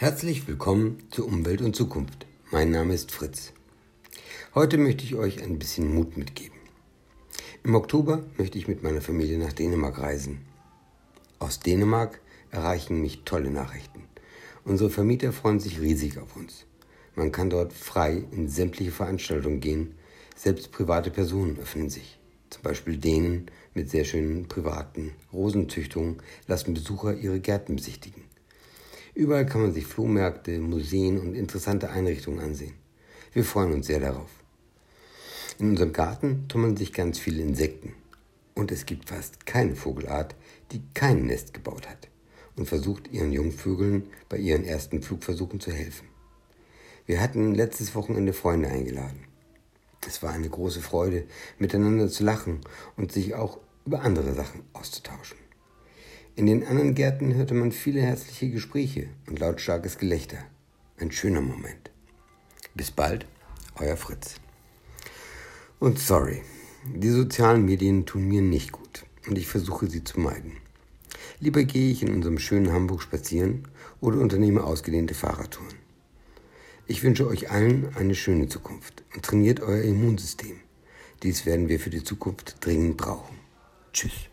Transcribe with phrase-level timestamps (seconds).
[0.00, 2.24] Herzlich willkommen zu Umwelt und Zukunft.
[2.52, 3.52] Mein Name ist Fritz.
[4.54, 6.56] Heute möchte ich euch ein bisschen Mut mitgeben.
[7.64, 10.42] Im Oktober möchte ich mit meiner Familie nach Dänemark reisen.
[11.40, 12.20] Aus Dänemark
[12.52, 14.04] erreichen mich tolle Nachrichten.
[14.64, 16.64] Unsere Vermieter freuen sich riesig auf uns.
[17.16, 19.96] Man kann dort frei in sämtliche Veranstaltungen gehen.
[20.36, 22.20] Selbst private Personen öffnen sich.
[22.50, 28.28] Zum Beispiel Dänen mit sehr schönen privaten Rosenzüchtungen lassen Besucher ihre Gärten besichtigen.
[29.18, 32.74] Überall kann man sich Flohmärkte, Museen und interessante Einrichtungen ansehen.
[33.32, 34.30] Wir freuen uns sehr darauf.
[35.58, 37.94] In unserem Garten tummeln sich ganz viele Insekten.
[38.54, 40.36] Und es gibt fast keine Vogelart,
[40.70, 42.08] die kein Nest gebaut hat
[42.54, 46.06] und versucht ihren Jungvögeln bei ihren ersten Flugversuchen zu helfen.
[47.04, 49.24] Wir hatten letztes Wochenende Freunde eingeladen.
[50.06, 51.24] Es war eine große Freude,
[51.58, 52.60] miteinander zu lachen
[52.96, 55.47] und sich auch über andere Sachen auszutauschen.
[56.38, 60.38] In den anderen Gärten hörte man viele herzliche Gespräche und lautstarkes Gelächter.
[60.96, 61.90] Ein schöner Moment.
[62.76, 63.26] Bis bald,
[63.74, 64.36] euer Fritz.
[65.80, 66.42] Und sorry,
[66.94, 70.52] die sozialen Medien tun mir nicht gut und ich versuche sie zu meiden.
[71.40, 73.66] Lieber gehe ich in unserem schönen Hamburg spazieren
[74.00, 75.74] oder unternehme ausgedehnte Fahrradtouren.
[76.86, 80.60] Ich wünsche euch allen eine schöne Zukunft und trainiert euer Immunsystem.
[81.24, 83.34] Dies werden wir für die Zukunft dringend brauchen.
[83.92, 84.28] Tschüss.